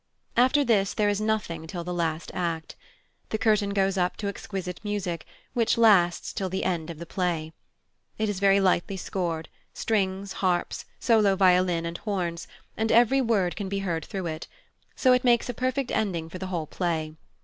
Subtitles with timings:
[0.35, 2.75] After this there is nothing till the last act.
[3.29, 7.53] The curtain goes up to exquisite music, which lasts till the end of the play.
[8.17, 13.69] It is very lightly scored, strings, harps, solo violin, and horns, and every word can
[13.69, 14.47] be heard through it:
[14.95, 17.13] so it makes a perfect ending for the whole play.